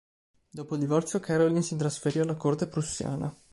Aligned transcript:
Dopo 0.49 0.73
il 0.73 0.79
divorzio, 0.79 1.19
Karoline 1.19 1.61
si 1.61 1.75
trasferì 1.75 2.17
alla 2.17 2.33
corte 2.33 2.65
prussiana. 2.65 3.31